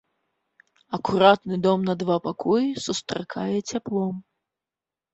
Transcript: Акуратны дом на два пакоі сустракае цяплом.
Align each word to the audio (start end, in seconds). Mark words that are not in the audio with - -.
Акуратны 0.97 1.55
дом 1.67 1.79
на 1.91 1.95
два 2.01 2.17
пакоі 2.31 2.69
сустракае 2.89 3.55
цяплом. 3.71 4.15